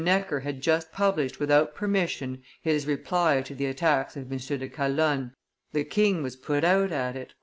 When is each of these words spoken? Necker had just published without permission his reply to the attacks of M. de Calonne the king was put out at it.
Necker 0.03 0.39
had 0.39 0.61
just 0.61 0.91
published 0.91 1.39
without 1.39 1.75
permission 1.75 2.41
his 2.63 2.87
reply 2.87 3.43
to 3.43 3.53
the 3.53 3.67
attacks 3.67 4.17
of 4.17 4.31
M. 4.31 4.39
de 4.39 4.67
Calonne 4.67 5.31
the 5.73 5.83
king 5.83 6.23
was 6.23 6.35
put 6.35 6.63
out 6.63 6.91
at 6.91 7.15
it. 7.15 7.35